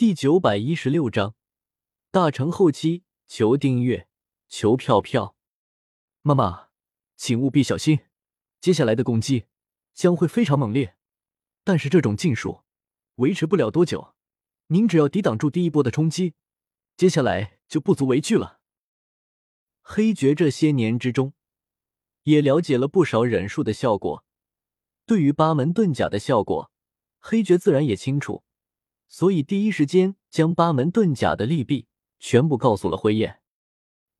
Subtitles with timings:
[0.00, 1.34] 第九百一十六章，
[2.10, 4.08] 大成后期，求订阅，
[4.48, 5.36] 求票票。
[6.22, 6.68] 妈妈，
[7.16, 7.98] 请务必小心，
[8.62, 9.44] 接下来的攻击
[9.92, 10.96] 将会非常猛烈，
[11.64, 12.62] 但是这种禁术
[13.16, 14.14] 维持不了多久。
[14.68, 16.32] 您只要抵挡住第一波的冲击，
[16.96, 18.60] 接下来就不足为惧了。
[19.82, 21.34] 黑爵这些年之中，
[22.22, 24.24] 也了解了不少忍术的效果，
[25.04, 26.72] 对于八门遁甲的效果，
[27.18, 28.42] 黑爵自然也清楚。
[29.12, 31.88] 所以，第一时间将八门遁甲的利弊
[32.20, 33.40] 全部告诉了辉夜。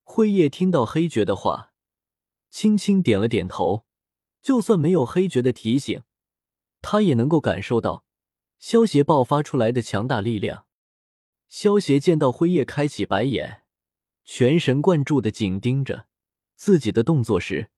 [0.03, 1.73] 辉夜听到黑爵的话，
[2.51, 3.87] 轻轻点了点头。
[4.43, 6.03] 就算没有黑爵的提醒，
[6.83, 8.05] 他也能够感受到
[8.59, 10.67] 萧邪爆发出来的强大力量。
[11.49, 13.63] 萧邪见到辉夜开启白眼，
[14.25, 16.07] 全神贯注的紧盯着
[16.57, 17.71] 自己的动作时，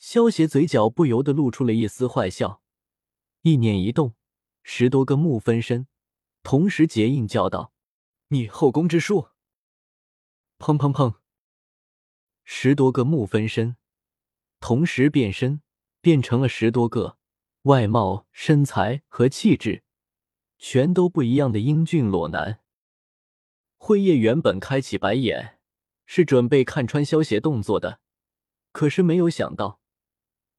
[0.00, 2.60] 萧邪嘴角不由得露出了一丝坏笑。
[3.42, 4.14] 意念一动，
[4.64, 5.86] 十多个木分身。
[6.48, 7.72] 同时结印叫道
[8.30, 9.30] ：“你后宫之术！”
[10.60, 11.16] 砰砰砰，
[12.44, 13.76] 十多个木分身
[14.60, 15.60] 同时变身，
[16.00, 17.18] 变成了十多个
[17.62, 19.82] 外貌、身材和气质
[20.56, 22.60] 全都不一样的英俊裸男。
[23.76, 25.58] 辉夜原本开启白眼，
[26.04, 27.98] 是准备看穿萧邪动作的，
[28.70, 29.80] 可是没有想到，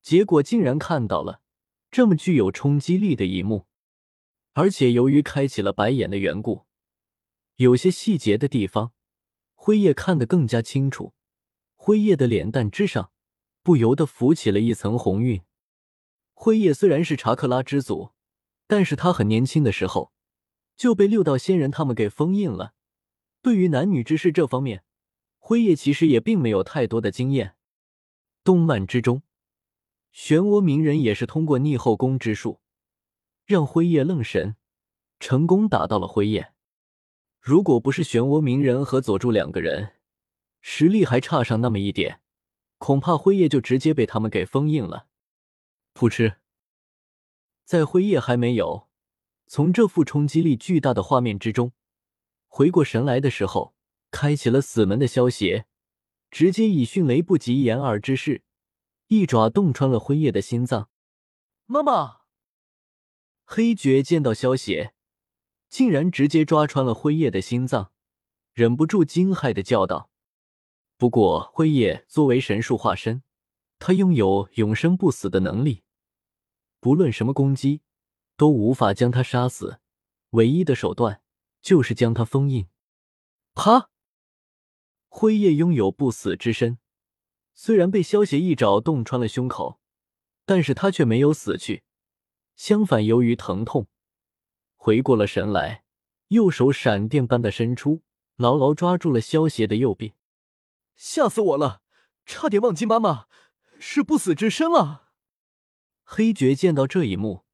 [0.02, 1.41] 结果竟然看到了
[1.89, 3.66] 这么具有冲击力的一幕。
[4.58, 6.66] 而且由于开启了白眼的缘故，
[7.58, 8.91] 有些细节的地方，
[9.53, 11.14] 辉夜看得更加清楚。
[11.75, 13.11] 辉夜的脸蛋之上
[13.61, 15.44] 不由得浮起了一层红晕。
[16.33, 18.14] 辉夜虽然是查克拉之祖，
[18.66, 20.11] 但是他很年轻的时候
[20.75, 22.73] 就被六道仙人他们给封印了。
[23.44, 24.83] 对于男女之事这方面，
[25.38, 27.55] 辉夜其实也并没有太多的经验。
[28.44, 29.21] 动漫之中，
[30.11, 32.59] 漩涡鸣人也是通过逆后宫之术。
[33.47, 34.57] 让辉夜愣神，
[35.21, 36.51] 成功打到了辉夜。
[37.39, 39.93] 如果不是漩涡鸣人和佐助两个人
[40.59, 42.19] 实力还差上那么一点，
[42.77, 45.07] 恐怕辉夜就直接被他们给封印了。
[45.93, 46.39] 噗嗤，
[47.63, 48.89] 在辉夜还没有
[49.47, 51.71] 从这副冲击力巨大的画面之中
[52.47, 53.73] 回过神来的时候，
[54.11, 55.67] 开启了死门的消邪
[56.30, 58.43] 直接以迅雷不及掩耳之势，
[59.07, 60.89] 一爪洞穿了辉夜的心脏。
[61.65, 62.17] 妈妈。
[63.49, 64.93] 黑爵见到萧邪，
[65.69, 67.93] 竟然直接抓穿了辉夜的心脏，
[68.53, 70.11] 忍不住惊骇的叫道
[70.97, 73.23] ：“不过，辉夜作为神术化身，
[73.80, 75.83] 他拥有永生不死的能力，
[76.81, 77.81] 不论什么攻击
[78.36, 79.80] 都无法将他杀死，
[80.31, 81.21] 唯一的手段
[81.61, 82.67] 就是将他封印。”
[83.55, 83.89] 啪！
[85.07, 86.80] 辉夜拥有不死之身，
[87.53, 89.80] 虽然被萧邪一爪洞穿了胸口，
[90.45, 91.86] 但是他却没有死去。
[92.57, 93.87] 相反，由于疼痛，
[94.75, 95.83] 回过了神来，
[96.29, 98.01] 右手闪电般的伸出，
[98.35, 100.15] 牢牢抓住了萧邪的右臂。
[100.95, 101.83] 吓死我了，
[102.25, 103.27] 差点忘记妈妈
[103.79, 105.11] 是不死之身了。
[106.03, 107.45] 黑爵见到这一幕，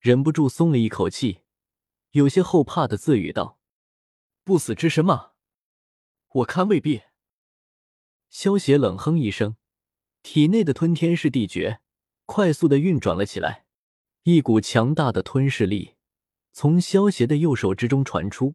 [0.00, 1.42] 忍不住松了一口气，
[2.10, 3.60] 有些后怕的自语道
[4.42, 5.32] ：“不死之身吗？
[6.28, 7.02] 我看未必。”
[8.28, 9.56] 萧邪冷哼一声，
[10.24, 11.80] 体内的吞天噬地诀
[12.26, 13.66] 快速的运转了起来。
[14.24, 15.96] 一股强大的吞噬力
[16.52, 18.54] 从萧邪的右手之中传出，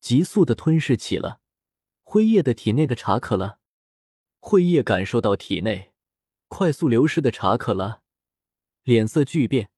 [0.00, 1.40] 急速的吞噬起了
[2.02, 3.58] 辉夜的体内的查克拉。
[4.38, 5.92] 辉夜感受到体内
[6.46, 8.00] 快速流失的查克拉，
[8.82, 9.68] 脸色巨变，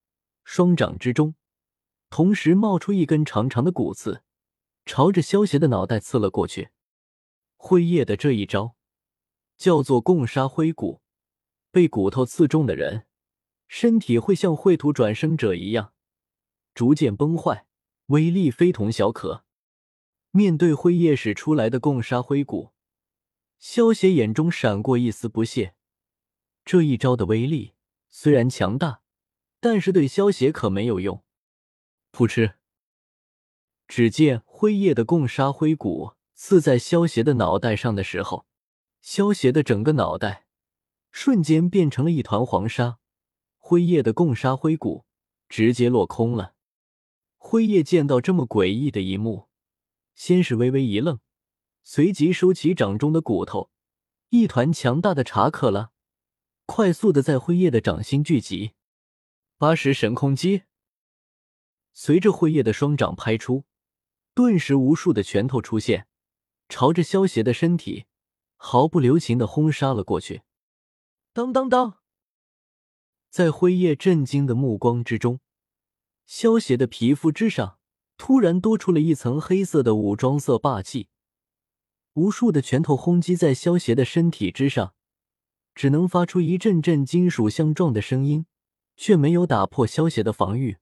[0.44, 1.34] 双掌之中
[2.08, 4.22] 同时冒出一根长长的骨刺，
[4.86, 6.70] 朝着萧邪的脑袋刺了过去。
[7.56, 8.76] 辉夜的这一招
[9.56, 11.00] 叫做“共杀灰骨”，
[11.72, 13.08] 被骨头刺中的人。
[13.72, 15.92] 身体会像秽土转生者一样
[16.74, 17.66] 逐渐崩坏，
[18.06, 19.44] 威力非同小可。
[20.32, 22.72] 面对灰夜使出来的共杀灰骨，
[23.60, 25.76] 萧邪眼中闪过一丝不屑。
[26.64, 27.74] 这一招的威力
[28.08, 29.02] 虽然强大，
[29.60, 31.22] 但是对萧邪可没有用。
[32.10, 32.54] 噗嗤！
[33.86, 38.46] 只见灰夜的共杀灰骨刺在萧邪的脑袋上的时候，
[39.00, 40.46] 萧邪的整个脑袋
[41.12, 42.98] 瞬间变成了一团黄沙。
[43.62, 45.04] 辉夜的共杀灰骨
[45.48, 46.54] 直接落空了。
[47.36, 49.48] 辉夜见到这么诡异的一幕，
[50.14, 51.20] 先是微微一愣，
[51.84, 53.70] 随即收起掌中的骨头，
[54.30, 55.92] 一团强大的查克拉
[56.66, 58.72] 快速的在辉夜的掌心聚集。
[59.56, 60.62] 八十神空击，
[61.92, 63.64] 随着辉夜的双掌拍出，
[64.34, 66.08] 顿时无数的拳头出现，
[66.68, 68.06] 朝着萧邪的身体
[68.56, 70.42] 毫不留情的轰杀了过去。
[71.32, 71.99] 当当当！
[73.30, 75.38] 在辉夜震惊的目光之中，
[76.26, 77.78] 萧邪的皮肤之上
[78.16, 81.08] 突然多出了一层黑色的武装色霸气，
[82.14, 84.94] 无数的拳头轰击在萧邪的身体之上，
[85.76, 88.46] 只能发出一阵阵金属相撞的声音，
[88.96, 90.78] 却没有打破萧邪的防御。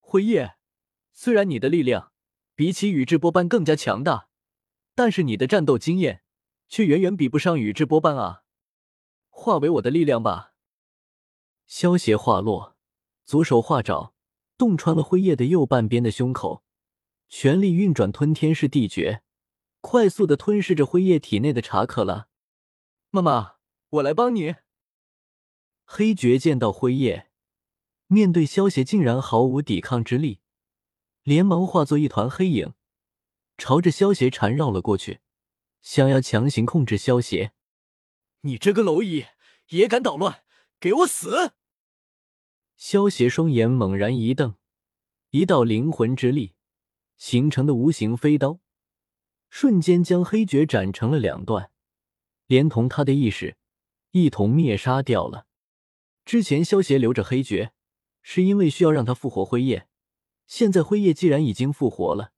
[0.00, 0.56] 辉夜，
[1.14, 2.12] 虽然你的力量
[2.54, 4.28] 比起宇智波斑更加强大，
[4.94, 6.22] 但是你的战斗经验
[6.68, 8.42] 却远远比不上宇智波斑啊！
[9.30, 10.50] 化为我的力量吧。
[11.66, 12.76] 萧邪话落，
[13.24, 14.14] 左手化爪，
[14.56, 16.62] 洞穿了辉夜的右半边的胸口，
[17.28, 19.22] 全力运转吞天式地诀，
[19.80, 22.28] 快速的吞噬着辉夜体内的查克拉。
[23.10, 23.54] 妈妈，
[23.90, 24.56] 我来帮你。
[25.84, 27.30] 黑绝见到辉夜，
[28.06, 30.40] 面对萧邪竟然毫无抵抗之力，
[31.22, 32.74] 连忙化作一团黑影，
[33.58, 35.20] 朝着萧邪缠绕了过去，
[35.82, 37.52] 想要强行控制萧邪。
[38.42, 39.26] 你这个蝼蚁，
[39.68, 40.43] 也敢捣乱！
[40.84, 41.54] 给我死！
[42.76, 44.56] 萧邪双眼猛然一瞪，
[45.30, 46.56] 一道灵魂之力
[47.16, 48.60] 形成的无形飞刀，
[49.48, 51.70] 瞬间将黑绝斩成了两段，
[52.44, 53.56] 连同他的意识
[54.10, 55.46] 一同灭杀掉了。
[56.26, 57.72] 之前萧邪留着黑绝，
[58.20, 59.88] 是因为需要让他复活辉夜。
[60.46, 62.32] 现在辉夜既然已经复活了，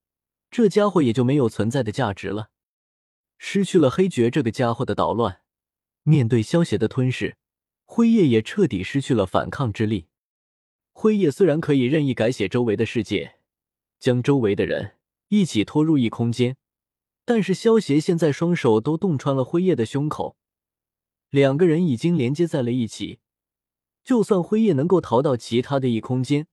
[0.52, 2.50] 这家伙也就没有存在的价值了。
[3.38, 5.40] 失去了黑绝这个家伙的捣乱，
[6.04, 7.38] 面对萧邪的吞噬。
[7.86, 10.08] 辉夜也彻底失去了反抗之力。
[10.92, 13.36] 辉夜虽然可以任意改写周围的世界，
[13.98, 14.96] 将周围的人
[15.28, 16.56] 一起拖入异空间，
[17.24, 20.36] 但是萧协现在双手都洞穿了辉夜的胸口，
[21.30, 23.20] 两个人已经连接在了一起。
[24.04, 26.46] 就算辉夜能够逃到其他的异空间，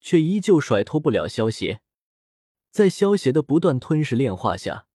[0.00, 1.80] 却依旧甩脱不了萧协。
[2.70, 4.86] 在萧协的不断吞噬炼化下，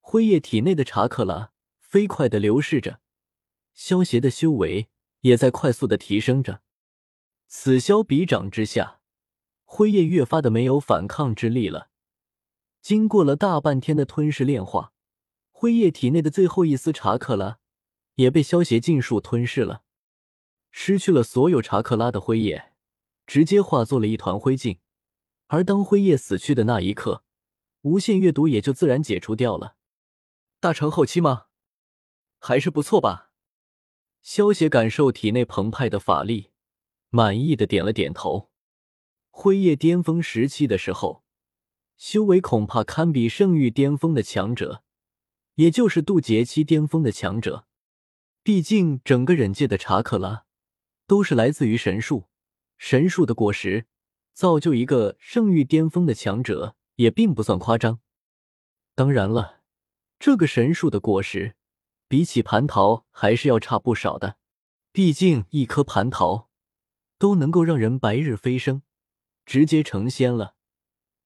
[0.00, 3.00] 辉夜体内的查克拉飞快的流逝着，
[3.74, 4.88] 萧协的修为。
[5.24, 6.60] 也在快速的提升着，
[7.46, 9.00] 此消彼长之下，
[9.64, 11.88] 辉夜越发的没有反抗之力了。
[12.82, 14.92] 经过了大半天的吞噬炼化，
[15.50, 17.58] 辉夜体内的最后一丝查克拉
[18.16, 19.82] 也被消邪尽数吞噬了。
[20.70, 22.74] 失去了所有查克拉的辉夜，
[23.26, 24.78] 直接化作了一团灰烬。
[25.46, 27.24] 而当辉夜死去的那一刻，
[27.80, 29.76] 无限阅读也就自然解除掉了。
[30.60, 31.46] 大成后期吗？
[32.38, 33.30] 还是不错吧。
[34.24, 36.48] 萧邪感受体内澎湃的法力，
[37.10, 38.50] 满意的点了点头。
[39.28, 41.22] 辉夜巅峰时期的时候，
[41.98, 44.82] 修为恐怕堪比圣域巅峰的强者，
[45.56, 47.66] 也就是渡劫期巅峰的强者。
[48.42, 50.46] 毕竟整个忍界的查克拉
[51.06, 52.24] 都是来自于神树，
[52.78, 53.84] 神树的果实
[54.32, 58.00] 造就一个圣域巅峰的强者，也并不算夸张。
[58.94, 59.60] 当然了，
[60.18, 61.56] 这个神树的果实。
[62.14, 64.36] 比起蟠桃还是要差不少的，
[64.92, 66.48] 毕竟一颗蟠桃
[67.18, 68.82] 都能够让人白日飞升，
[69.44, 70.54] 直接成仙了，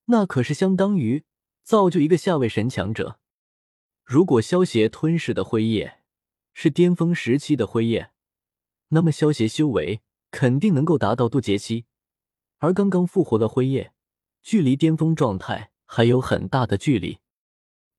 [0.06, 1.26] 那可是相当于
[1.62, 3.20] 造就一个下位神强者。
[4.02, 6.00] 如果萧邪吞噬的辉夜
[6.54, 8.10] 是巅峰时期的辉夜，
[8.88, 10.00] 那么萧邪修为
[10.30, 11.84] 肯定能够达到渡劫期，
[12.60, 13.92] 而刚刚复活的辉夜，
[14.40, 17.18] 距离巅峰状态还有很大的距离。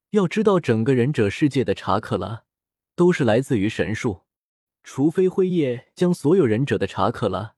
[0.10, 2.46] 要知道，整个忍者世界的查克拉。
[3.00, 4.24] 都是来自于神树，
[4.84, 7.56] 除非辉夜将所有忍者的查克拉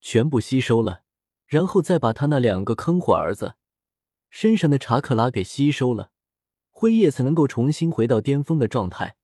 [0.00, 1.02] 全部吸收了，
[1.48, 3.56] 然后再把他那两个坑货儿子
[4.30, 6.12] 身上的查克拉给吸收了，
[6.70, 9.16] 辉夜才能够重新回到巅峰的状态。